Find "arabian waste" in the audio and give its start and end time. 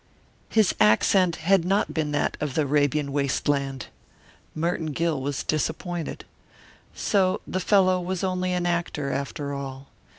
2.63-3.47